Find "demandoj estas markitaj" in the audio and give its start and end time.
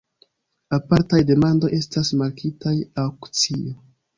1.31-2.77